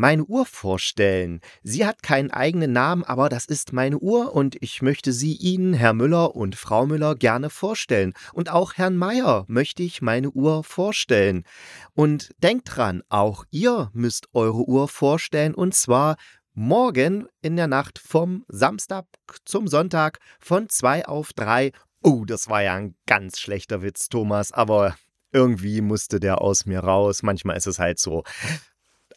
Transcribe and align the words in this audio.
meine 0.00 0.24
Uhr 0.24 0.46
vorstellen. 0.46 1.40
Sie 1.62 1.86
hat 1.86 2.02
keinen 2.02 2.30
eigenen 2.30 2.72
Namen, 2.72 3.04
aber 3.04 3.28
das 3.28 3.44
ist 3.44 3.72
meine 3.72 3.98
Uhr 3.98 4.34
und 4.34 4.56
ich 4.60 4.82
möchte 4.82 5.12
sie 5.12 5.34
Ihnen, 5.34 5.74
Herr 5.74 5.92
Müller 5.92 6.34
und 6.34 6.56
Frau 6.56 6.86
Müller, 6.86 7.14
gerne 7.14 7.50
vorstellen. 7.50 8.14
Und 8.32 8.50
auch 8.50 8.74
Herrn 8.74 8.96
Meier 8.96 9.44
möchte 9.46 9.82
ich 9.82 10.00
meine 10.02 10.30
Uhr 10.30 10.64
vorstellen. 10.64 11.44
Und 11.92 12.30
denkt 12.42 12.74
dran, 12.74 13.02
auch 13.10 13.44
ihr 13.50 13.90
müsst 13.92 14.28
eure 14.32 14.66
Uhr 14.66 14.88
vorstellen 14.88 15.54
und 15.54 15.74
zwar 15.74 16.16
morgen 16.54 17.28
in 17.42 17.56
der 17.56 17.68
Nacht 17.68 17.98
vom 17.98 18.44
Samstag 18.48 19.04
zum 19.44 19.68
Sonntag 19.68 20.18
von 20.40 20.68
zwei 20.68 21.06
auf 21.06 21.32
drei. 21.34 21.72
Oh, 22.02 22.24
das 22.24 22.48
war 22.48 22.62
ja 22.62 22.74
ein 22.74 22.96
ganz 23.06 23.38
schlechter 23.38 23.82
Witz, 23.82 24.08
Thomas, 24.08 24.50
aber 24.50 24.96
irgendwie 25.32 25.80
musste 25.80 26.20
der 26.20 26.40
aus 26.40 26.66
mir 26.66 26.80
raus. 26.80 27.22
Manchmal 27.22 27.56
ist 27.56 27.66
es 27.66 27.78
halt 27.78 27.98
so. 27.98 28.24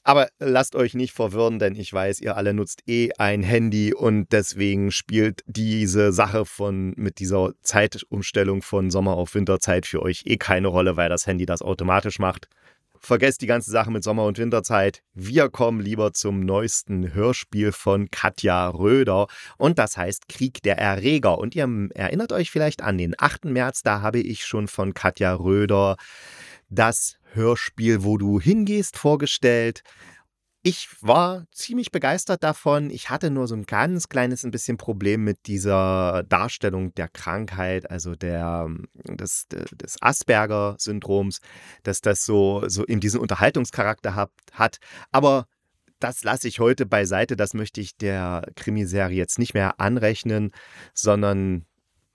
Aber 0.04 0.28
lasst 0.40 0.76
euch 0.76 0.96
nicht 0.96 1.14
verwirren, 1.14 1.60
denn 1.60 1.76
ich 1.76 1.94
weiß, 1.94 2.20
ihr 2.20 2.36
alle 2.36 2.54
nutzt 2.54 2.84
eh 2.88 3.12
ein 3.18 3.42
Handy 3.42 3.94
und 3.94 4.34
deswegen 4.34 4.92
spielt 4.92 5.44
diese 5.46 6.12
Sache 6.12 6.46
von 6.46 6.94
mit 6.98 7.20
dieser 7.20 7.54
Zeitumstellung 7.62 8.62
von 8.62 8.92
Sommer 8.92 9.16
auf 9.16 9.34
Winterzeit 9.34 9.86
für 9.86 10.02
euch 10.02 10.24
eh 10.26 10.36
keine 10.36 10.68
Rolle, 10.68 10.98
weil 10.98 11.08
das 11.08 11.26
Handy 11.26 11.46
das 11.46 11.62
automatisch 11.62 12.20
macht. 12.20 12.50
Vergesst 13.00 13.42
die 13.42 13.48
ganze 13.48 13.70
Sache 13.72 13.92
mit 13.92 14.04
Sommer- 14.04 14.26
und 14.26 14.38
Winterzeit. 14.38 15.04
Wir 15.14 15.50
kommen 15.50 15.82
lieber 15.82 16.14
zum 16.14 16.40
neuesten 16.42 17.14
Hörspiel 17.14 17.74
von 17.74 18.10
Katja 18.12 18.70
Röder 18.70 19.28
und 19.58 19.78
das 19.78 19.98
heißt 19.98 20.30
Krieg 20.30 20.64
der 20.64 20.78
Erreger. 20.78 21.38
Und 21.38 21.54
ihr 21.54 21.68
erinnert 21.96 22.32
euch 22.32 22.50
vielleicht 22.50 22.82
an 22.82 22.98
den 22.98 23.14
8. 23.18 23.46
März, 23.46 23.84
da 23.84 24.02
habe 24.02 24.20
ich 24.20 24.46
schon 24.46 24.68
von 24.68 24.94
Katja 24.94 25.34
Röder 25.34 25.98
das 26.70 27.18
Hörspiel, 27.36 28.04
wo 28.04 28.18
du 28.18 28.40
hingehst, 28.40 28.98
vorgestellt. 28.98 29.84
Ich 30.66 30.88
war 31.02 31.46
ziemlich 31.52 31.92
begeistert 31.92 32.42
davon. 32.42 32.90
Ich 32.90 33.10
hatte 33.10 33.30
nur 33.30 33.48
so 33.48 33.56
ein 33.56 33.66
ganz 33.66 34.08
kleines 34.08 34.46
ein 34.46 34.52
bisschen 34.52 34.78
Problem 34.78 35.24
mit 35.26 35.48
dieser 35.48 36.24
Darstellung 36.24 36.94
der 36.96 37.10
Krankheit, 37.10 37.92
also 37.92 38.16
der, 38.16 38.70
des, 38.94 39.48
des 39.50 40.02
Asperger-Syndroms, 40.02 41.40
dass 41.84 42.00
das 42.00 42.24
so, 42.24 42.64
so 42.68 42.86
in 42.86 43.02
diesen 43.02 43.20
Unterhaltungscharakter 43.20 44.16
hat, 44.16 44.32
hat. 44.54 44.78
Aber 45.12 45.48
das 46.00 46.24
lasse 46.24 46.48
ich 46.48 46.62
heute 46.62 46.86
beiseite. 46.86 47.36
Das 47.36 47.54
möchte 47.54 47.82
ich 47.82 47.98
der 47.98 48.44
Krimiserie 48.56 49.18
jetzt 49.18 49.40
nicht 49.40 49.54
mehr 49.54 49.82
anrechnen, 49.82 50.52
sondern 50.94 51.66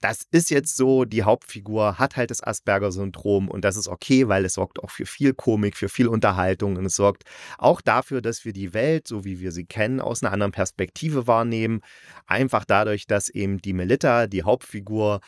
das 0.00 0.22
ist 0.30 0.50
jetzt 0.50 0.76
so, 0.76 1.04
die 1.04 1.24
Hauptfigur 1.24 1.98
hat 1.98 2.16
halt 2.16 2.30
das 2.30 2.42
Asperger-Syndrom 2.42 3.48
und 3.48 3.64
das 3.64 3.76
ist 3.76 3.88
okay, 3.88 4.28
weil 4.28 4.44
es 4.44 4.54
sorgt 4.54 4.82
auch 4.82 4.90
für 4.90 5.06
viel 5.06 5.34
Komik, 5.34 5.76
für 5.76 5.88
viel 5.88 6.08
Unterhaltung 6.08 6.76
und 6.76 6.86
es 6.86 6.96
sorgt 6.96 7.24
auch 7.58 7.80
dafür, 7.80 8.22
dass 8.22 8.44
wir 8.44 8.52
die 8.52 8.74
Welt, 8.74 9.08
so 9.08 9.24
wie 9.24 9.40
wir 9.40 9.50
sie 9.50 9.66
kennen, 9.66 10.00
aus 10.00 10.22
einer 10.22 10.32
anderen 10.32 10.52
Perspektive 10.52 11.26
wahrnehmen. 11.26 11.80
Einfach 12.26 12.64
dadurch, 12.64 13.06
dass 13.06 13.28
eben 13.28 13.58
die 13.58 13.72
Melita, 13.72 14.26
die 14.28 14.44
Hauptfigur, 14.44 15.20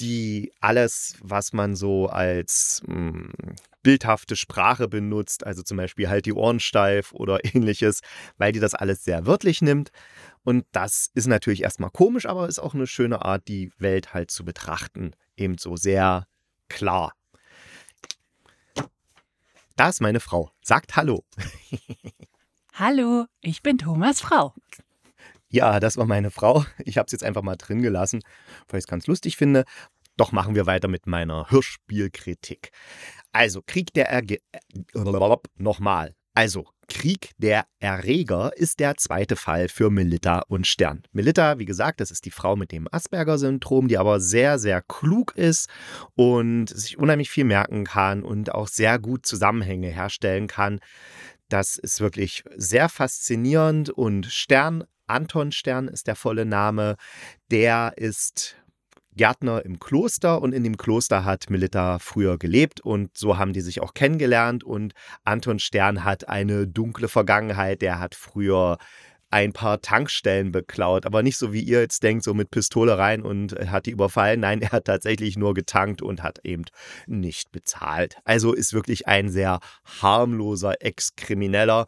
die 0.00 0.52
alles, 0.60 1.16
was 1.20 1.52
man 1.52 1.74
so 1.76 2.08
als 2.08 2.82
mh, 2.86 2.94
hm, 2.96 3.32
bildhafte 3.82 4.36
Sprache 4.36 4.88
benutzt, 4.88 5.44
also 5.46 5.62
zum 5.62 5.76
Beispiel 5.76 6.08
halt 6.08 6.26
die 6.26 6.32
Ohren 6.32 6.60
steif 6.60 7.12
oder 7.12 7.44
ähnliches, 7.54 8.00
weil 8.38 8.52
die 8.52 8.60
das 8.60 8.74
alles 8.74 9.04
sehr 9.04 9.26
wörtlich 9.26 9.62
nimmt. 9.62 9.90
Und 10.44 10.66
das 10.72 11.10
ist 11.14 11.26
natürlich 11.26 11.62
erstmal 11.62 11.90
komisch, 11.90 12.26
aber 12.26 12.48
ist 12.48 12.58
auch 12.58 12.74
eine 12.74 12.86
schöne 12.86 13.24
Art, 13.24 13.46
die 13.48 13.72
Welt 13.78 14.14
halt 14.14 14.30
zu 14.30 14.44
betrachten. 14.44 15.12
Eben 15.36 15.58
so 15.58 15.76
sehr 15.76 16.26
klar. 16.68 17.12
Da 19.76 19.88
ist 19.88 20.00
meine 20.00 20.20
Frau. 20.20 20.50
Sagt 20.62 20.96
Hallo. 20.96 21.24
Hallo, 22.74 23.26
ich 23.40 23.62
bin 23.62 23.78
Thomas 23.78 24.20
Frau. 24.20 24.54
Ja, 25.48 25.80
das 25.80 25.98
war 25.98 26.06
meine 26.06 26.30
Frau. 26.30 26.64
Ich 26.78 26.96
habe 26.96 27.06
es 27.06 27.12
jetzt 27.12 27.22
einfach 27.22 27.42
mal 27.42 27.56
drin 27.56 27.82
gelassen, 27.82 28.22
weil 28.68 28.78
ich 28.78 28.84
es 28.84 28.88
ganz 28.88 29.06
lustig 29.06 29.36
finde. 29.36 29.64
Doch 30.16 30.32
machen 30.32 30.54
wir 30.54 30.66
weiter 30.66 30.88
mit 30.88 31.06
meiner 31.06 31.50
Hörspielkritik. 31.50 32.70
Also, 33.32 33.62
Krieg 33.66 33.92
der 33.94 34.08
Erge... 34.10 34.38
Äh, 34.52 35.36
nochmal. 35.56 36.14
Also, 36.34 36.66
Krieg 36.88 37.30
der 37.38 37.66
Erreger 37.78 38.52
ist 38.56 38.80
der 38.80 38.96
zweite 38.96 39.36
Fall 39.36 39.68
für 39.68 39.90
Melita 39.90 40.40
und 40.48 40.66
Stern. 40.66 41.02
Melita, 41.12 41.58
wie 41.58 41.64
gesagt, 41.64 42.00
das 42.00 42.10
ist 42.10 42.24
die 42.26 42.30
Frau 42.30 42.56
mit 42.56 42.72
dem 42.72 42.86
Asperger-Syndrom, 42.90 43.88
die 43.88 43.98
aber 43.98 44.20
sehr, 44.20 44.58
sehr 44.58 44.82
klug 44.82 45.34
ist 45.36 45.70
und 46.14 46.68
sich 46.68 46.98
unheimlich 46.98 47.30
viel 47.30 47.44
merken 47.44 47.84
kann 47.84 48.22
und 48.22 48.54
auch 48.54 48.68
sehr 48.68 48.98
gut 48.98 49.24
Zusammenhänge 49.26 49.88
herstellen 49.88 50.46
kann. 50.46 50.80
Das 51.48 51.76
ist 51.76 52.00
wirklich 52.00 52.44
sehr 52.56 52.88
faszinierend 52.88 53.90
und 53.90 54.26
Stern, 54.26 54.84
Anton 55.06 55.52
Stern 55.52 55.88
ist 55.88 56.06
der 56.06 56.16
volle 56.16 56.46
Name, 56.46 56.96
der 57.50 57.94
ist 57.96 58.56
Gärtner 59.16 59.64
im 59.64 59.78
Kloster 59.78 60.40
und 60.40 60.52
in 60.52 60.64
dem 60.64 60.76
Kloster 60.76 61.24
hat 61.24 61.50
Melita 61.50 61.98
früher 61.98 62.38
gelebt 62.38 62.80
und 62.80 63.16
so 63.16 63.38
haben 63.38 63.52
die 63.52 63.60
sich 63.60 63.80
auch 63.80 63.94
kennengelernt 63.94 64.64
und 64.64 64.94
Anton 65.24 65.58
Stern 65.58 66.04
hat 66.04 66.28
eine 66.28 66.66
dunkle 66.66 67.08
Vergangenheit, 67.08 67.82
der 67.82 67.98
hat 67.98 68.14
früher 68.14 68.78
ein 69.32 69.54
paar 69.54 69.80
Tankstellen 69.80 70.52
beklaut, 70.52 71.06
aber 71.06 71.22
nicht 71.22 71.38
so 71.38 71.54
wie 71.54 71.62
ihr 71.62 71.80
jetzt 71.80 72.02
denkt, 72.02 72.22
so 72.22 72.34
mit 72.34 72.50
Pistole 72.50 72.98
rein 72.98 73.22
und 73.22 73.54
hat 73.70 73.86
die 73.86 73.90
überfallen. 73.90 74.40
Nein, 74.40 74.60
er 74.60 74.72
hat 74.72 74.84
tatsächlich 74.84 75.38
nur 75.38 75.54
getankt 75.54 76.02
und 76.02 76.22
hat 76.22 76.40
eben 76.44 76.64
nicht 77.06 77.50
bezahlt. 77.50 78.16
Also 78.24 78.52
ist 78.52 78.74
wirklich 78.74 79.08
ein 79.08 79.30
sehr 79.30 79.60
harmloser 80.02 80.74
Ex-Krimineller, 80.80 81.86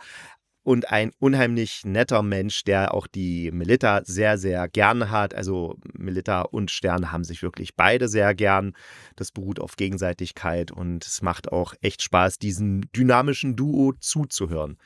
und 0.65 0.91
ein 0.91 1.13
unheimlich 1.19 1.83
netter 1.85 2.23
Mensch, 2.23 2.65
der 2.65 2.95
auch 2.95 3.07
die 3.07 3.51
Melita 3.53 4.03
sehr, 4.05 4.39
sehr 4.39 4.67
gern 4.69 5.11
hat. 5.11 5.35
Also 5.35 5.77
Melita 5.93 6.41
und 6.43 6.71
Stern 6.71 7.13
haben 7.13 7.23
sich 7.23 7.43
wirklich 7.43 7.77
beide 7.77 8.09
sehr 8.09 8.35
gern. 8.35 8.73
Das 9.15 9.31
beruht 9.31 9.61
auf 9.61 9.77
Gegenseitigkeit 9.77 10.73
und 10.73 11.07
es 11.07 11.21
macht 11.23 11.53
auch 11.53 11.75
echt 11.83 12.03
Spaß, 12.03 12.39
diesem 12.39 12.91
dynamischen 12.93 13.57
Duo 13.57 13.93
zuzuhören. 14.01 14.79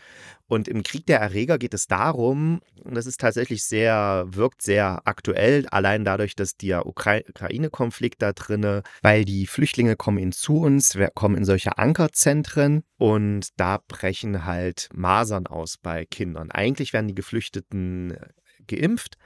Und 0.49 0.67
im 0.67 0.83
Krieg 0.83 1.05
der 1.06 1.21
Erreger 1.21 1.59
geht 1.59 1.75
es 1.75 1.87
darum, 1.88 2.61
und 2.83 2.94
das 2.94 3.05
ist 3.05 3.21
tatsächlich 3.21 3.65
sehr, 3.65 4.25
wirkt 4.31 4.62
sehr 4.62 5.03
aktuell, 5.05 5.67
allein 5.69 6.06
dadurch, 6.06 6.34
dass 6.37 6.56
der 6.56 6.87
Ukraine-Konflikt 6.87 8.22
da 8.22 8.33
drinne, 8.33 8.83
weil 9.03 9.27
die 9.27 9.47
Flüchtlinge 9.47 9.94
kommen 9.94 10.17
in 10.17 10.33
zu 10.33 10.61
uns, 10.62 10.97
kommen 11.15 11.37
in 11.37 11.44
solche 11.44 11.77
Ankerzentren 11.77 12.83
und 12.97 13.49
da 13.59 13.78
brechen 13.87 14.47
halt 14.47 14.88
Masern 14.94 15.47
aus 15.47 15.68
bei 15.77 16.05
Kindern. 16.06 16.51
Eigentlich 16.51 16.93
werden 16.93 17.09
die 17.09 17.15
Geflüchteten 17.15 18.17
geimpft 18.69 19.17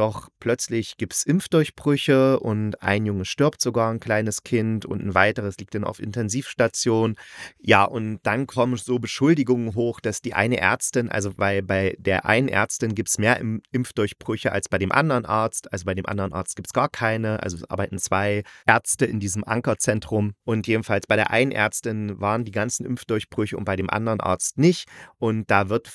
doch 0.00 0.28
plötzlich 0.38 0.96
gibt 0.96 1.14
es 1.14 1.24
Impfdurchbrüche 1.24 2.38
und 2.38 2.80
ein 2.82 3.06
Junge 3.06 3.24
stirbt 3.24 3.60
sogar, 3.60 3.90
ein 3.90 3.98
kleines 4.00 4.44
Kind, 4.44 4.86
und 4.86 5.02
ein 5.02 5.14
weiteres 5.14 5.58
liegt 5.58 5.74
dann 5.74 5.84
auf 5.84 6.00
Intensivstation. 6.00 7.16
Ja, 7.60 7.84
und 7.84 8.20
dann 8.22 8.46
kommen 8.46 8.76
so 8.76 8.98
Beschuldigungen 8.98 9.74
hoch, 9.74 10.00
dass 10.00 10.22
die 10.22 10.32
eine 10.32 10.58
Ärztin, 10.58 11.08
also 11.08 11.32
bei, 11.34 11.60
bei 11.60 11.96
der 11.98 12.24
einen 12.24 12.48
Ärztin 12.48 12.94
gibt 12.94 13.08
es 13.08 13.18
mehr 13.18 13.40
Impfdurchbrüche 13.72 14.52
als 14.52 14.68
bei 14.68 14.78
dem 14.78 14.92
anderen 14.92 15.26
Arzt. 15.26 15.72
Also 15.72 15.84
bei 15.84 15.94
dem 15.94 16.06
anderen 16.06 16.32
Arzt 16.32 16.56
gibt 16.56 16.68
es 16.68 16.72
gar 16.72 16.88
keine. 16.88 17.42
Also 17.42 17.56
es 17.56 17.68
arbeiten 17.68 17.98
zwei 17.98 18.44
Ärzte 18.66 19.06
in 19.06 19.18
diesem 19.18 19.44
Ankerzentrum. 19.44 20.34
Und 20.44 20.68
jedenfalls 20.68 21.06
bei 21.08 21.16
der 21.16 21.30
einen 21.30 21.50
Ärztin 21.52 22.20
waren 22.20 22.44
die 22.44 22.52
ganzen 22.52 22.86
Impfdurchbrüche 22.86 23.56
und 23.56 23.64
bei 23.64 23.76
dem 23.76 23.90
anderen 23.90 24.20
Arzt 24.20 24.56
nicht. 24.56 24.88
Und 25.18 25.50
da 25.50 25.68
wird 25.68 25.88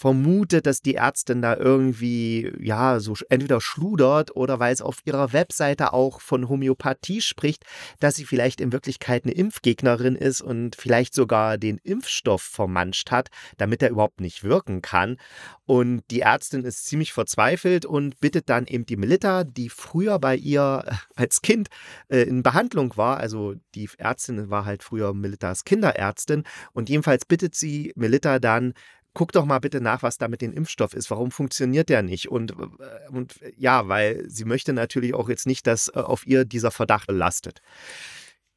vermutet, 0.00 0.64
dass 0.64 0.80
die 0.80 0.94
Ärztin 0.94 1.42
da 1.42 1.54
irgendwie, 1.54 2.50
ja, 2.58 3.00
so 3.00 3.14
entweder 3.28 3.60
schludert 3.60 4.34
oder 4.34 4.58
weil 4.58 4.72
es 4.72 4.80
auf 4.80 5.00
ihrer 5.04 5.34
Webseite 5.34 5.92
auch 5.92 6.22
von 6.22 6.48
Homöopathie 6.48 7.20
spricht, 7.20 7.64
dass 7.98 8.16
sie 8.16 8.24
vielleicht 8.24 8.62
in 8.62 8.72
Wirklichkeit 8.72 9.24
eine 9.24 9.34
Impfgegnerin 9.34 10.16
ist 10.16 10.40
und 10.40 10.74
vielleicht 10.74 11.12
sogar 11.12 11.58
den 11.58 11.76
Impfstoff 11.76 12.40
vermanscht 12.40 13.10
hat, 13.10 13.28
damit 13.58 13.82
er 13.82 13.90
überhaupt 13.90 14.22
nicht 14.22 14.42
wirken 14.42 14.80
kann. 14.80 15.18
Und 15.66 16.02
die 16.10 16.22
Ärztin 16.22 16.64
ist 16.64 16.86
ziemlich 16.86 17.12
verzweifelt 17.12 17.84
und 17.84 18.20
bittet 18.20 18.48
dann 18.48 18.66
eben 18.66 18.86
die 18.86 18.96
Melita, 18.96 19.44
die 19.44 19.68
früher 19.68 20.18
bei 20.18 20.34
ihr 20.34 20.82
als 21.14 21.42
Kind 21.42 21.68
äh, 22.08 22.22
in 22.22 22.42
Behandlung 22.42 22.96
war, 22.96 23.18
also 23.18 23.54
die 23.74 23.90
Ärztin 23.98 24.48
war 24.48 24.64
halt 24.64 24.82
früher 24.82 25.12
Melitas 25.12 25.64
Kinderärztin 25.64 26.44
und 26.72 26.88
jedenfalls 26.88 27.26
bittet 27.26 27.54
sie 27.54 27.92
Melita 27.96 28.38
dann, 28.38 28.72
guck 29.14 29.32
doch 29.32 29.44
mal 29.44 29.58
bitte 29.58 29.80
nach, 29.80 30.02
was 30.02 30.18
da 30.18 30.28
mit 30.28 30.40
dem 30.40 30.52
Impfstoff 30.52 30.94
ist. 30.94 31.10
Warum 31.10 31.30
funktioniert 31.30 31.88
der 31.88 32.02
nicht? 32.02 32.28
Und, 32.28 32.52
äh, 32.52 33.10
und 33.10 33.40
ja, 33.56 33.88
weil 33.88 34.28
sie 34.28 34.44
möchte 34.44 34.72
natürlich 34.72 35.14
auch 35.14 35.28
jetzt 35.28 35.46
nicht, 35.46 35.66
dass 35.66 35.88
äh, 35.88 35.98
auf 35.98 36.26
ihr 36.26 36.44
dieser 36.44 36.70
Verdacht 36.70 37.10
lastet. 37.10 37.60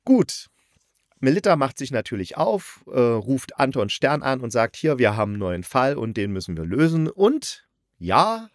Gut. 0.05 0.47
Melitta 1.19 1.55
macht 1.55 1.77
sich 1.77 1.91
natürlich 1.91 2.35
auf, 2.35 2.83
äh, 2.87 2.99
ruft 2.99 3.57
Anton 3.57 3.89
Stern 3.89 4.23
an 4.23 4.41
und 4.41 4.51
sagt, 4.51 4.75
hier, 4.75 4.97
wir 4.97 5.15
haben 5.15 5.31
einen 5.31 5.39
neuen 5.39 5.63
Fall 5.63 5.95
und 5.95 6.17
den 6.17 6.31
müssen 6.31 6.57
wir 6.57 6.65
lösen. 6.65 7.07
Und 7.07 7.65
ja, 7.97 8.49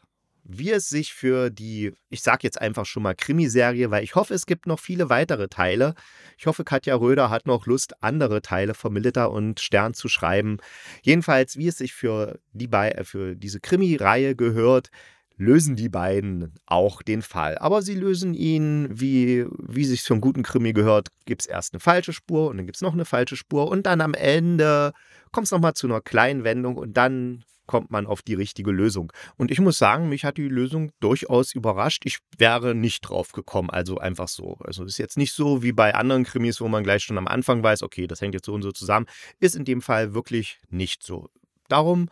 wie 0.49 0.71
es 0.71 0.89
sich 0.89 1.13
für 1.13 1.51
die, 1.51 1.93
ich 2.09 2.23
sage 2.23 2.41
jetzt 2.43 2.61
einfach 2.61 2.87
schon 2.87 3.03
mal 3.03 3.15
Krimiserie, 3.15 3.91
weil 3.91 4.03
ich 4.03 4.15
hoffe, 4.15 4.33
es 4.33 4.47
gibt 4.47 4.67
noch 4.67 4.81
viele 4.81 5.11
weitere 5.11 5.49
Teile. 5.49 5.95
Ich 6.39 6.47
hoffe, 6.47 6.65
Katja 6.65 6.97
Röder 6.97 7.29
hat 7.29 7.47
noch 7.47 7.67
Lust, 7.67 8.03
andere 8.03 8.41
Teile 8.41 8.73
von 8.73 8.93
Milita 8.93 9.27
und 9.27 9.61
Stern 9.61 9.93
zu 9.93 10.09
schreiben. 10.09 10.57
Jedenfalls, 11.03 11.59
wie 11.59 11.69
es 11.69 11.77
sich 11.77 11.93
für, 11.93 12.41
die 12.53 12.73
äh, 12.73 13.05
für 13.05 13.37
diese 13.37 13.61
Krimi-Reihe 13.61 14.35
gehört, 14.35 14.89
lösen 15.37 15.77
die 15.77 15.91
beiden 15.91 16.55
auch 16.65 17.03
den 17.03 17.21
Fall. 17.21 17.59
Aber 17.59 17.83
sie 17.83 17.95
lösen 17.95 18.33
ihn, 18.33 18.89
wie, 18.91 19.47
wie 19.59 19.85
sich 19.85 20.03
für 20.03 20.15
einen 20.15 20.23
guten 20.23 20.43
Krimi 20.43 20.73
gehört, 20.73 21.09
gibt 21.27 21.43
es 21.43 21.47
erst 21.47 21.75
eine 21.75 21.81
falsche 21.81 22.15
Spur 22.15 22.49
und 22.49 22.57
dann 22.57 22.67
gibt 22.67 22.77
es 22.77 22.83
noch 22.83 22.95
eine 22.95 23.05
falsche 23.05 23.37
Spur 23.37 23.69
und 23.69 23.85
dann 23.87 24.01
am 24.01 24.15
Ende 24.15 24.95
kommt 25.31 25.45
es 25.45 25.51
nochmal 25.51 25.75
zu 25.75 25.87
einer 25.87 26.01
kleinen 26.01 26.43
Wendung 26.43 26.77
und 26.77 26.97
dann 26.97 27.45
kommt 27.69 27.93
man 27.93 28.07
auf 28.07 28.23
die 28.23 28.35
richtige 28.35 28.73
Lösung. 28.73 29.13
Und 29.37 29.53
ich 29.53 29.61
muss 29.61 29.79
sagen, 29.79 30.09
mich 30.09 30.25
hat 30.25 30.39
die 30.39 30.49
Lösung 30.49 30.91
durchaus 30.99 31.55
überrascht. 31.55 32.03
Ich 32.05 32.19
wäre 32.37 32.75
nicht 32.75 33.03
drauf 33.03 33.31
gekommen, 33.31 33.71
also 33.71 33.99
einfach 33.99 34.27
so. 34.27 34.57
Also 34.65 34.85
ist 34.85 34.99
jetzt 34.99 35.17
nicht 35.17 35.33
so 35.33 35.63
wie 35.63 35.71
bei 35.71 35.95
anderen 35.95 36.25
Krimis, 36.25 36.61
wo 36.61 36.67
man 36.67 36.83
gleich 36.83 37.05
schon 37.05 37.19
am 37.19 37.29
Anfang 37.29 37.63
weiß, 37.63 37.85
okay, 37.85 38.09
das 38.09 38.21
hängt 38.21 38.35
jetzt 38.35 38.47
so 38.47 38.55
und 38.55 38.63
so 38.63 38.73
zusammen. 38.73 39.07
Ist 39.39 39.55
in 39.55 39.65
dem 39.65 39.83
Fall 39.83 40.15
wirklich 40.15 40.59
nicht 40.69 41.05
so. 41.05 41.29
Darum 41.69 42.09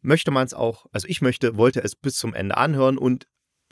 möchte 0.00 0.30
man 0.30 0.46
es 0.46 0.54
auch, 0.54 0.86
also 0.92 1.06
ich 1.08 1.20
möchte, 1.20 1.56
wollte 1.56 1.82
es 1.82 1.94
bis 1.94 2.14
zum 2.14 2.32
Ende 2.32 2.56
anhören 2.56 2.96
und 2.96 3.26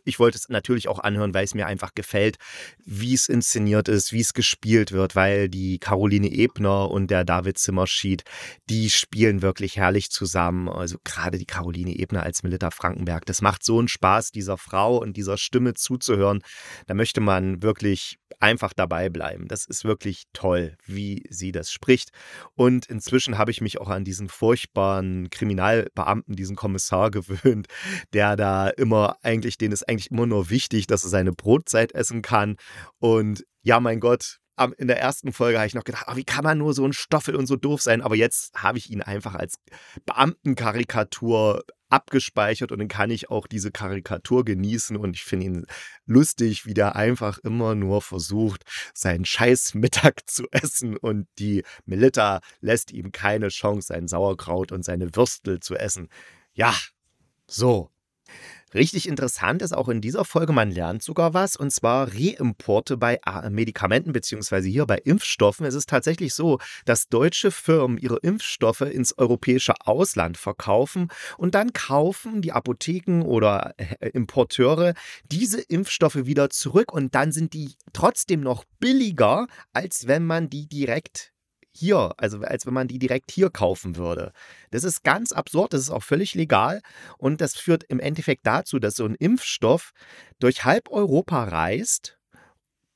ich 0.04 0.18
wollte 0.18 0.38
es 0.38 0.48
natürlich 0.48 0.88
auch 0.88 0.98
anhören, 0.98 1.34
weil 1.34 1.44
es 1.44 1.54
mir 1.54 1.66
einfach 1.66 1.94
gefällt, 1.94 2.36
wie 2.84 3.14
es 3.14 3.28
inszeniert 3.28 3.88
ist, 3.88 4.12
wie 4.12 4.20
es 4.20 4.34
gespielt 4.34 4.92
wird, 4.92 5.14
weil 5.14 5.48
die 5.48 5.78
Caroline 5.78 6.30
Ebner 6.30 6.90
und 6.90 7.10
der 7.10 7.24
David 7.24 7.58
Zimmerschied, 7.58 8.24
die 8.68 8.90
spielen 8.90 9.42
wirklich 9.42 9.76
herrlich 9.76 10.10
zusammen. 10.10 10.68
Also 10.68 10.98
gerade 11.04 11.38
die 11.38 11.46
Caroline 11.46 11.94
Ebner 11.94 12.22
als 12.22 12.42
Melita 12.42 12.70
Frankenberg, 12.70 13.26
das 13.26 13.42
macht 13.42 13.64
so 13.64 13.78
einen 13.78 13.88
Spaß, 13.88 14.32
dieser 14.32 14.56
Frau 14.56 14.98
und 14.98 15.16
dieser 15.16 15.36
Stimme 15.38 15.74
zuzuhören. 15.74 16.42
Da 16.86 16.94
möchte 16.94 17.20
man 17.20 17.62
wirklich 17.62 18.18
einfach 18.40 18.72
dabei 18.72 19.08
bleiben. 19.08 19.48
Das 19.48 19.64
ist 19.64 19.84
wirklich 19.84 20.24
toll, 20.32 20.76
wie 20.86 21.24
sie 21.28 21.52
das 21.52 21.72
spricht. 21.72 22.10
Und 22.54 22.86
inzwischen 22.86 23.38
habe 23.38 23.50
ich 23.50 23.60
mich 23.60 23.80
auch 23.80 23.88
an 23.88 24.04
diesen 24.04 24.28
furchtbaren 24.28 25.30
Kriminalbeamten, 25.30 26.36
diesen 26.36 26.56
Kommissar 26.56 27.10
gewöhnt, 27.18 27.66
der 28.12 28.36
da 28.36 28.68
immer 28.68 29.16
eigentlich, 29.22 29.58
den 29.58 29.72
es 29.72 29.82
eigentlich 29.88 30.10
immer 30.10 30.26
nur 30.26 30.50
wichtig, 30.50 30.86
dass 30.86 31.04
er 31.04 31.10
seine 31.10 31.32
Brotzeit 31.32 31.92
essen 31.92 32.22
kann. 32.22 32.56
Und 32.98 33.44
ja, 33.62 33.80
mein 33.80 34.00
Gott, 34.00 34.40
in 34.76 34.88
der 34.88 35.00
ersten 35.00 35.32
Folge 35.32 35.58
habe 35.58 35.68
ich 35.68 35.74
noch 35.74 35.84
gedacht, 35.84 36.06
oh, 36.08 36.16
wie 36.16 36.24
kann 36.24 36.44
man 36.44 36.58
nur 36.58 36.74
so 36.74 36.84
ein 36.84 36.92
Stoffel 36.92 37.36
und 37.36 37.46
so 37.46 37.56
doof 37.56 37.80
sein? 37.80 38.02
Aber 38.02 38.16
jetzt 38.16 38.54
habe 38.54 38.78
ich 38.78 38.90
ihn 38.90 39.02
einfach 39.02 39.34
als 39.34 39.54
Beamtenkarikatur 40.04 41.62
abgespeichert 41.90 42.72
und 42.72 42.78
dann 42.80 42.88
kann 42.88 43.10
ich 43.10 43.30
auch 43.30 43.46
diese 43.46 43.70
Karikatur 43.70 44.44
genießen 44.44 44.96
und 44.96 45.16
ich 45.16 45.24
finde 45.24 45.46
ihn 45.46 45.66
lustig, 46.06 46.66
wie 46.66 46.74
der 46.74 46.96
einfach 46.96 47.38
immer 47.38 47.74
nur 47.74 48.02
versucht, 48.02 48.64
seinen 48.92 49.24
scheiß 49.24 49.74
Mittag 49.74 50.28
zu 50.28 50.46
essen 50.50 50.96
und 50.96 51.28
die 51.38 51.64
Melitta 51.86 52.40
lässt 52.60 52.92
ihm 52.92 53.12
keine 53.12 53.48
Chance, 53.48 53.88
sein 53.88 54.08
Sauerkraut 54.08 54.72
und 54.72 54.84
seine 54.84 55.14
Würstel 55.14 55.60
zu 55.60 55.76
essen. 55.76 56.08
Ja, 56.52 56.74
so. 57.46 57.90
Richtig 58.74 59.08
interessant 59.08 59.62
ist 59.62 59.72
auch 59.72 59.88
in 59.88 60.02
dieser 60.02 60.26
Folge, 60.26 60.52
man 60.52 60.70
lernt 60.70 61.02
sogar 61.02 61.32
was, 61.32 61.56
und 61.56 61.70
zwar 61.70 62.12
Reimporte 62.12 62.98
bei 62.98 63.18
Medikamenten 63.50 64.12
beziehungsweise 64.12 64.68
hier 64.68 64.84
bei 64.84 64.98
Impfstoffen. 64.98 65.64
Es 65.64 65.74
ist 65.74 65.88
tatsächlich 65.88 66.34
so, 66.34 66.58
dass 66.84 67.08
deutsche 67.08 67.50
Firmen 67.50 67.96
ihre 67.96 68.18
Impfstoffe 68.18 68.82
ins 68.82 69.16
europäische 69.16 69.74
Ausland 69.84 70.36
verkaufen 70.36 71.08
und 71.38 71.54
dann 71.54 71.72
kaufen 71.72 72.42
die 72.42 72.52
Apotheken 72.52 73.22
oder 73.22 73.74
äh, 73.78 74.10
Importeure 74.10 74.92
diese 75.30 75.60
Impfstoffe 75.62 76.26
wieder 76.26 76.50
zurück 76.50 76.92
und 76.92 77.14
dann 77.14 77.32
sind 77.32 77.54
die 77.54 77.74
trotzdem 77.94 78.40
noch 78.40 78.64
billiger, 78.80 79.46
als 79.72 80.06
wenn 80.06 80.26
man 80.26 80.50
die 80.50 80.68
direkt 80.68 81.32
hier, 81.72 82.12
also 82.16 82.40
als 82.40 82.66
wenn 82.66 82.74
man 82.74 82.88
die 82.88 82.98
direkt 82.98 83.30
hier 83.30 83.50
kaufen 83.50 83.96
würde. 83.96 84.32
Das 84.70 84.84
ist 84.84 85.04
ganz 85.04 85.32
absurd, 85.32 85.72
das 85.72 85.82
ist 85.82 85.90
auch 85.90 86.02
völlig 86.02 86.34
legal 86.34 86.82
und 87.18 87.40
das 87.40 87.56
führt 87.56 87.84
im 87.84 88.00
Endeffekt 88.00 88.46
dazu, 88.46 88.78
dass 88.78 88.96
so 88.96 89.04
ein 89.04 89.14
Impfstoff 89.14 89.92
durch 90.38 90.64
halb 90.64 90.90
Europa 90.90 91.44
reist 91.44 92.17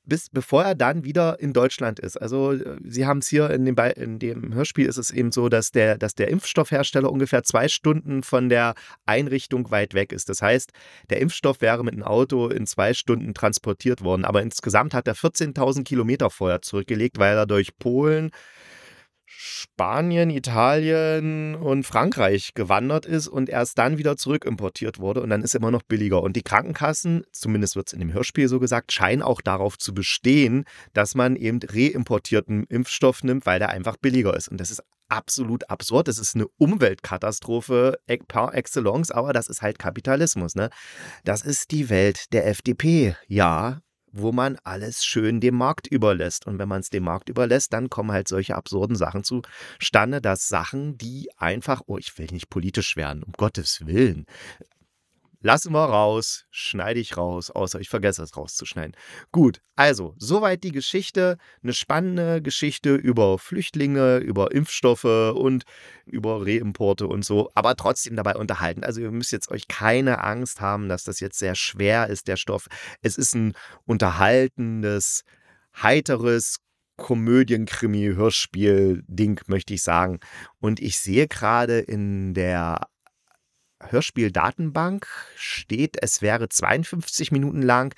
bis 0.05 0.29
bevor 0.29 0.63
er 0.63 0.75
dann 0.75 1.03
wieder 1.03 1.39
in 1.39 1.53
Deutschland 1.53 1.99
ist. 1.99 2.17
Also 2.17 2.53
äh, 2.53 2.77
Sie 2.83 3.05
haben 3.05 3.19
es 3.19 3.27
hier 3.27 3.49
in 3.49 3.65
dem, 3.65 3.75
in 3.95 4.19
dem 4.19 4.53
Hörspiel 4.53 4.87
ist 4.87 4.97
es 4.97 5.11
eben 5.11 5.31
so, 5.31 5.49
dass 5.49 5.71
der, 5.71 5.97
dass 5.97 6.15
der 6.15 6.27
Impfstoffhersteller 6.27 7.11
ungefähr 7.11 7.43
zwei 7.43 7.67
Stunden 7.67 8.23
von 8.23 8.49
der 8.49 8.75
Einrichtung 9.05 9.71
weit 9.71 9.93
weg 9.93 10.11
ist. 10.11 10.29
Das 10.29 10.41
heißt, 10.41 10.71
der 11.09 11.21
Impfstoff 11.21 11.61
wäre 11.61 11.83
mit 11.83 11.93
einem 11.93 12.03
Auto 12.03 12.47
in 12.49 12.67
zwei 12.67 12.93
Stunden 12.93 13.33
transportiert 13.33 14.03
worden. 14.03 14.25
Aber 14.25 14.41
insgesamt 14.41 14.93
hat 14.93 15.07
er 15.07 15.15
14.000 15.15 15.83
Kilometer 15.83 16.29
vorher 16.29 16.61
zurückgelegt, 16.61 17.19
weil 17.19 17.37
er 17.37 17.45
durch 17.45 17.77
Polen, 17.77 18.31
Spanien, 19.35 20.29
Italien 20.29 21.55
und 21.55 21.85
Frankreich 21.85 22.53
gewandert 22.53 23.05
ist 23.05 23.27
und 23.27 23.49
erst 23.49 23.77
dann 23.77 23.97
wieder 23.97 24.17
zurückimportiert 24.17 24.99
wurde 24.99 25.21
und 25.21 25.29
dann 25.29 25.41
ist 25.41 25.53
er 25.53 25.59
immer 25.59 25.71
noch 25.71 25.83
billiger. 25.83 26.21
Und 26.21 26.35
die 26.35 26.43
Krankenkassen, 26.43 27.23
zumindest 27.31 27.75
wird 27.75 27.87
es 27.87 27.93
in 27.93 27.99
dem 27.99 28.13
Hörspiel 28.13 28.47
so 28.47 28.59
gesagt, 28.59 28.91
scheinen 28.91 29.21
auch 29.21 29.41
darauf 29.41 29.77
zu 29.77 29.93
bestehen, 29.93 30.65
dass 30.93 31.15
man 31.15 31.35
eben 31.35 31.59
reimportierten 31.63 32.65
Impfstoff 32.65 33.23
nimmt, 33.23 33.45
weil 33.45 33.59
der 33.59 33.69
einfach 33.69 33.97
billiger 33.97 34.35
ist. 34.35 34.47
Und 34.47 34.59
das 34.59 34.71
ist 34.71 34.83
absolut 35.09 35.69
absurd. 35.69 36.07
Das 36.07 36.17
ist 36.17 36.35
eine 36.35 36.47
Umweltkatastrophe 36.57 37.97
par 38.27 38.55
excellence, 38.55 39.11
aber 39.11 39.33
das 39.33 39.47
ist 39.47 39.61
halt 39.61 39.79
Kapitalismus. 39.79 40.55
Ne? 40.55 40.69
Das 41.23 41.41
ist 41.41 41.71
die 41.71 41.89
Welt 41.89 42.33
der 42.33 42.47
FDP. 42.47 43.15
Ja, 43.27 43.81
wo 44.13 44.31
man 44.31 44.57
alles 44.63 45.03
schön 45.03 45.41
dem 45.41 45.55
Markt 45.55 45.87
überlässt. 45.87 46.47
Und 46.47 46.59
wenn 46.59 46.69
man 46.69 46.81
es 46.81 46.89
dem 46.89 47.03
Markt 47.03 47.29
überlässt, 47.29 47.73
dann 47.73 47.89
kommen 47.89 48.11
halt 48.11 48.27
solche 48.27 48.55
absurden 48.55 48.95
Sachen 48.95 49.23
zustande, 49.23 50.21
dass 50.21 50.47
Sachen, 50.47 50.97
die 50.97 51.29
einfach, 51.37 51.81
oh, 51.87 51.97
ich 51.97 52.17
will 52.17 52.27
nicht 52.31 52.49
politisch 52.49 52.95
werden, 52.95 53.23
um 53.23 53.33
Gottes 53.33 53.85
Willen, 53.85 54.25
Lassen 55.45 55.73
wir 55.73 55.83
raus, 55.83 56.45
schneide 56.51 57.01
ich 57.01 57.17
raus, 57.17 57.51
außer 57.51 57.81
ich 57.81 57.89
vergesse 57.89 58.23
es 58.23 58.37
rauszuschneiden. 58.37 58.95
Gut, 59.33 59.59
also, 59.75 60.15
soweit 60.17 60.63
die 60.63 60.71
Geschichte. 60.71 61.37
Eine 61.61 61.73
spannende 61.73 62.41
Geschichte 62.41 62.95
über 62.95 63.37
Flüchtlinge, 63.37 64.19
über 64.19 64.53
Impfstoffe 64.53 65.03
und 65.03 65.65
über 66.05 66.45
Reimporte 66.45 67.07
und 67.07 67.25
so, 67.25 67.51
aber 67.55 67.75
trotzdem 67.75 68.15
dabei 68.15 68.37
unterhalten. 68.37 68.85
Also, 68.85 69.01
ihr 69.01 69.11
müsst 69.11 69.33
jetzt 69.33 69.51
euch 69.51 69.67
keine 69.67 70.23
Angst 70.23 70.61
haben, 70.61 70.87
dass 70.87 71.03
das 71.03 71.19
jetzt 71.19 71.39
sehr 71.39 71.55
schwer 71.55 72.07
ist, 72.07 72.29
der 72.29 72.37
Stoff. 72.37 72.67
Es 73.01 73.17
ist 73.17 73.35
ein 73.35 73.53
unterhaltendes, 73.85 75.25
heiteres, 75.75 76.59
Komödien-Krimi-Hörspiel-Ding, 76.95 79.41
möchte 79.47 79.73
ich 79.73 79.83
sagen. 79.83 80.21
Und 80.59 80.79
ich 80.79 80.99
sehe 80.99 81.27
gerade 81.27 81.79
in 81.79 82.33
der 82.33 82.87
Hörspieldatenbank 83.89 85.07
steht, 85.35 85.97
es 86.01 86.21
wäre 86.21 86.49
52 86.49 87.31
Minuten 87.31 87.61
lang, 87.61 87.93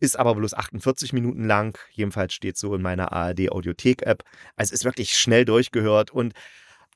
ist 0.00 0.18
aber 0.18 0.34
bloß 0.34 0.54
48 0.54 1.12
Minuten 1.12 1.44
lang. 1.44 1.78
Jedenfalls 1.90 2.34
steht 2.34 2.56
so 2.56 2.74
in 2.74 2.82
meiner 2.82 3.12
ARD 3.12 3.50
Audiothek 3.50 4.02
App. 4.02 4.22
Also 4.56 4.74
ist 4.74 4.84
wirklich 4.84 5.16
schnell 5.16 5.44
durchgehört 5.44 6.10
und 6.10 6.34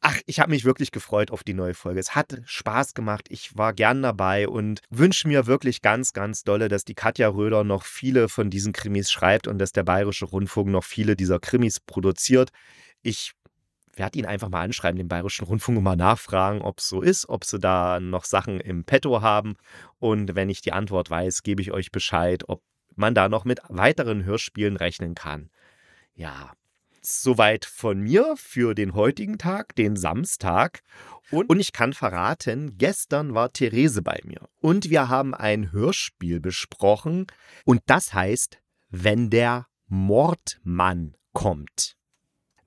ach, 0.02 0.18
ich 0.26 0.40
habe 0.40 0.50
mich 0.50 0.64
wirklich 0.64 0.90
gefreut 0.90 1.30
auf 1.30 1.44
die 1.44 1.54
neue 1.54 1.74
Folge. 1.74 2.00
Es 2.00 2.14
hat 2.14 2.42
Spaß 2.44 2.94
gemacht. 2.94 3.26
Ich 3.30 3.56
war 3.56 3.72
gern 3.72 4.02
dabei 4.02 4.48
und 4.48 4.80
wünsche 4.90 5.28
mir 5.28 5.46
wirklich 5.46 5.80
ganz, 5.80 6.12
ganz 6.12 6.42
dolle, 6.44 6.68
dass 6.68 6.84
die 6.84 6.94
Katja 6.94 7.28
Röder 7.28 7.64
noch 7.64 7.84
viele 7.84 8.28
von 8.28 8.50
diesen 8.50 8.72
Krimis 8.72 9.10
schreibt 9.10 9.48
und 9.48 9.58
dass 9.58 9.72
der 9.72 9.84
Bayerische 9.84 10.26
Rundfunk 10.26 10.68
noch 10.68 10.84
viele 10.84 11.16
dieser 11.16 11.38
Krimis 11.38 11.80
produziert. 11.80 12.50
Ich 13.02 13.32
werde 13.94 14.18
ihn 14.18 14.26
einfach 14.26 14.48
mal 14.48 14.62
anschreiben, 14.62 14.96
den 14.96 15.08
Bayerischen 15.08 15.46
Rundfunk, 15.46 15.78
und 15.78 15.84
mal 15.84 15.96
nachfragen, 15.96 16.62
ob 16.62 16.78
es 16.78 16.88
so 16.88 17.02
ist, 17.02 17.28
ob 17.28 17.44
sie 17.44 17.58
da 17.58 18.00
noch 18.00 18.24
Sachen 18.24 18.60
im 18.60 18.84
Petto 18.84 19.20
haben. 19.20 19.56
Und 19.98 20.34
wenn 20.34 20.50
ich 20.50 20.62
die 20.62 20.72
Antwort 20.72 21.10
weiß, 21.10 21.42
gebe 21.42 21.62
ich 21.62 21.72
euch 21.72 21.92
Bescheid, 21.92 22.44
ob 22.48 22.62
man 22.96 23.14
da 23.14 23.28
noch 23.28 23.44
mit 23.44 23.60
weiteren 23.68 24.24
Hörspielen 24.24 24.76
rechnen 24.76 25.14
kann. 25.14 25.50
Ja, 26.14 26.52
soweit 27.02 27.64
von 27.64 28.00
mir 28.00 28.34
für 28.36 28.74
den 28.74 28.94
heutigen 28.94 29.38
Tag, 29.38 29.74
den 29.74 29.96
Samstag. 29.96 30.82
Und, 31.30 31.48
und, 31.48 31.60
ich 31.60 31.72
kann 31.72 31.92
verraten, 31.92 32.76
gestern 32.76 33.34
war 33.34 33.52
Therese 33.52 34.02
bei 34.02 34.20
mir 34.24 34.48
und 34.60 34.90
wir 34.90 35.08
haben 35.08 35.34
ein 35.34 35.72
Hörspiel 35.72 36.40
besprochen 36.40 37.26
und 37.64 37.80
das 37.86 38.12
heißt, 38.12 38.58
wenn 38.90 39.30
der 39.30 39.66
Mordmann 39.86 41.16
kommt. 41.32 41.96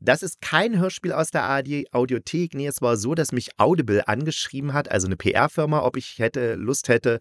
Das 0.01 0.23
ist 0.23 0.41
kein 0.41 0.77
Hörspiel 0.77 1.13
aus 1.13 1.31
der 1.31 1.43
AD 1.43 1.87
Audiothek. 1.91 2.53
Nee, 2.53 2.67
es 2.67 2.81
war 2.81 2.97
so, 2.97 3.15
dass 3.15 3.31
mich 3.31 3.57
Audible 3.57 4.07
angeschrieben 4.07 4.73
hat, 4.73 4.91
also 4.91 5.07
eine 5.07 5.15
PR-Firma, 5.15 5.81
ob 5.83 5.95
ich 5.95 6.19
hätte 6.19 6.55
Lust 6.55 6.89
hätte, 6.89 7.19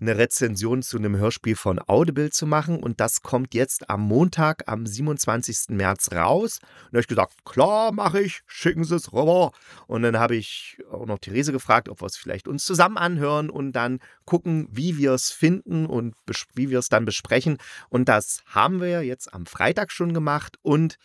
eine 0.00 0.18
Rezension 0.18 0.82
zu 0.82 0.98
einem 0.98 1.16
Hörspiel 1.16 1.54
von 1.54 1.78
Audible 1.78 2.30
zu 2.30 2.46
machen. 2.46 2.82
Und 2.82 3.00
das 3.00 3.22
kommt 3.22 3.54
jetzt 3.54 3.88
am 3.88 4.02
Montag, 4.02 4.64
am 4.66 4.84
27. 4.84 5.70
März 5.76 6.10
raus. 6.12 6.58
Und 6.60 6.68
da 6.70 6.88
habe 6.88 7.00
ich 7.00 7.06
gesagt, 7.06 7.44
klar, 7.44 7.92
mache 7.92 8.20
ich, 8.20 8.40
schicken 8.46 8.82
Sie 8.82 8.96
es 8.96 9.12
rüber. 9.12 9.52
Und 9.86 10.02
dann 10.02 10.18
habe 10.18 10.34
ich 10.34 10.78
auch 10.90 11.06
noch 11.06 11.18
Therese 11.18 11.52
gefragt, 11.52 11.88
ob 11.88 12.02
wir 12.02 12.06
es 12.06 12.16
vielleicht 12.16 12.48
uns 12.48 12.64
zusammen 12.64 12.98
anhören 12.98 13.48
und 13.48 13.72
dann 13.72 14.00
gucken, 14.24 14.68
wie 14.72 14.98
wir 14.98 15.12
es 15.12 15.30
finden 15.30 15.86
und 15.86 16.14
wie 16.54 16.68
wir 16.68 16.80
es 16.80 16.88
dann 16.88 17.04
besprechen. 17.04 17.58
Und 17.88 18.08
das 18.08 18.42
haben 18.46 18.80
wir 18.80 19.02
jetzt 19.02 19.32
am 19.32 19.46
Freitag 19.46 19.92
schon 19.92 20.12
gemacht. 20.12 20.58
Und 20.62 20.98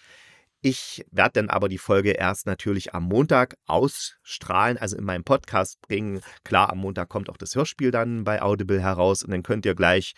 ich 0.63 1.05
werde 1.11 1.33
dann 1.33 1.49
aber 1.49 1.67
die 1.67 1.77
Folge 1.77 2.11
erst 2.11 2.45
natürlich 2.45 2.95
am 2.95 3.03
Montag 3.03 3.57
ausstrahlen, 3.67 4.77
also 4.77 4.97
in 4.97 5.03
meinem 5.03 5.25
Podcast 5.25 5.81
bringen. 5.81 6.21
Klar, 6.45 6.71
am 6.71 6.77
Montag 6.77 7.09
kommt 7.09 7.29
auch 7.29 7.35
das 7.35 7.53
Hörspiel 7.53 7.91
dann 7.91 8.23
bei 8.23 8.41
Audible 8.41 8.81
heraus 8.81 9.23
und 9.23 9.31
dann 9.31 9.43
könnt 9.43 9.65
ihr 9.65 9.75
gleich 9.75 10.13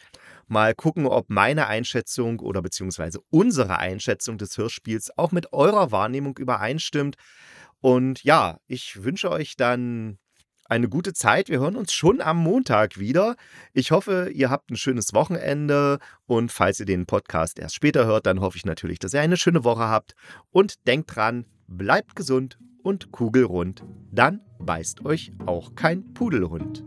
mal 0.48 0.76
gucken, 0.76 1.08
ob 1.08 1.32
meine 1.32 1.66
Einschätzung 1.66 2.40
oder 2.42 2.62
beziehungsweise 2.62 3.22
unsere 3.32 3.80
Einschätzung 3.80 4.38
des 4.38 4.56
Hörspiels 4.56 5.18
auch 5.18 5.32
mit 5.32 5.52
eurer 5.52 5.92
Wahrnehmung 5.92 6.38
übereinstimmt. 6.38 7.16
Und 7.82 8.24
ja, 8.24 8.60
ich 8.68 9.04
wünsche 9.04 9.32
euch 9.32 9.56
dann 9.56 10.20
eine 10.66 10.90
gute 10.90 11.14
Zeit. 11.14 11.50
Wir 11.50 11.60
hören 11.60 11.76
uns 11.76 11.94
schon 11.94 12.22
am 12.22 12.38
Montag 12.38 13.00
wieder. 13.00 13.36
Ich 13.74 13.92
hoffe, 13.92 14.30
ihr 14.34 14.50
habt 14.50 14.72
ein 14.72 14.76
schönes 14.76 15.14
Wochenende 15.14 16.00
und 16.26 16.52
falls 16.52 16.80
ihr 16.80 16.86
den 16.86 17.06
Podcast 17.06 17.60
erst 17.60 17.76
später 17.76 18.06
hört, 18.06 18.26
dann 18.26 18.42
hoffe 18.42 18.58
ich 18.58 18.66
natürlich, 18.66 19.00
dass 19.00 19.14
ihr 19.14 19.22
eine 19.22 19.38
schöne 19.38 19.64
Woche 19.64 19.88
habt 19.88 20.16
und 20.52 20.88
denkt 20.88 21.16
dran, 21.16 21.46
bleibt 21.68 22.16
gesund 22.16 22.58
und 22.84 23.12
kugelrund. 23.12 23.84
Dann 24.12 24.42
beißt 24.60 25.06
euch 25.06 25.32
auch 25.46 25.76
kein 25.76 26.14
Pudelhund. 26.14 26.84